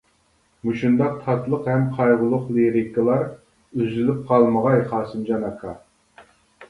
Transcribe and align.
مۇشۇنداق 0.67 1.19
تاتلىق 1.25 1.67
ھەم 1.73 1.83
قايغۇلۇق 1.99 2.49
لىرىكىلار 2.57 3.29
ئۈزۈلۈپ 3.29 4.25
قالمىغاي 4.33 4.83
قاسىمجان 4.95 5.47
ئاكا! 5.51 5.77